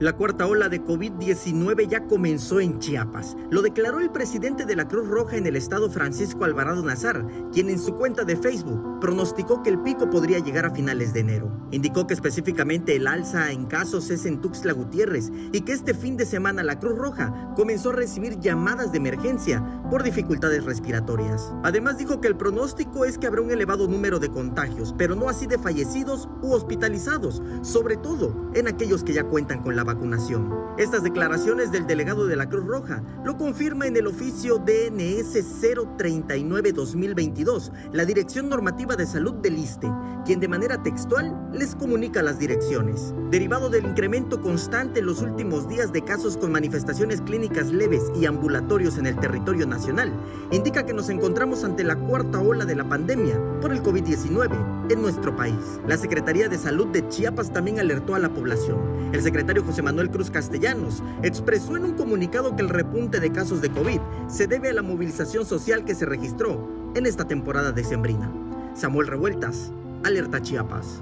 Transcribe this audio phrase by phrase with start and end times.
[0.00, 3.36] La cuarta ola de COVID-19 ya comenzó en Chiapas.
[3.50, 7.68] Lo declaró el presidente de la Cruz Roja en el estado Francisco Alvarado Nazar, quien
[7.68, 11.52] en su cuenta de Facebook pronosticó que el pico podría llegar a finales de enero.
[11.70, 16.16] Indicó que específicamente el alza en casos es en Tuxtla Gutiérrez y que este fin
[16.16, 21.52] de semana la Cruz Roja comenzó a recibir llamadas de emergencia por dificultades respiratorias.
[21.64, 25.28] Además dijo que el pronóstico es que habrá un elevado número de contagios, pero no
[25.28, 30.54] así de fallecidos u hospitalizados, sobre todo en aquellos que ya cuentan con la vacunación.
[30.78, 37.72] Estas declaraciones del delegado de la Cruz Roja lo confirma en el oficio DNS 039-2022,
[37.92, 39.90] la Dirección Normativa de Salud del ISTE,
[40.24, 43.12] quien de manera textual les comunica las direcciones.
[43.30, 48.26] Derivado del incremento constante en los últimos días de casos con manifestaciones clínicas leves y
[48.26, 49.79] ambulatorios en el territorio nacional,
[50.50, 55.02] indica que nos encontramos ante la cuarta ola de la pandemia por el COVID-19 en
[55.02, 55.80] nuestro país.
[55.86, 58.78] La Secretaría de Salud de Chiapas también alertó a la población.
[59.12, 63.60] El secretario José Manuel Cruz Castellanos expresó en un comunicado que el repunte de casos
[63.60, 68.30] de COVID se debe a la movilización social que se registró en esta temporada decembrina.
[68.74, 69.72] Samuel Revueltas,
[70.04, 71.00] Alerta Chiapas.